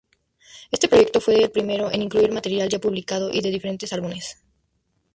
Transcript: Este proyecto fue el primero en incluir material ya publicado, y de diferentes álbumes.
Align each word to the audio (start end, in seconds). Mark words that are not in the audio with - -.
Este 0.71 0.87
proyecto 0.89 1.21
fue 1.21 1.39
el 1.43 1.51
primero 1.51 1.91
en 1.91 2.01
incluir 2.01 2.31
material 2.31 2.67
ya 2.69 2.79
publicado, 2.79 3.29
y 3.31 3.39
de 3.39 3.51
diferentes 3.51 3.93
álbumes. 3.93 4.35